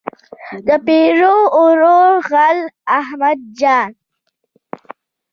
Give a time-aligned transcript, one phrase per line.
[0.67, 2.59] د پیرو ورور غل
[2.99, 3.91] احمد جان.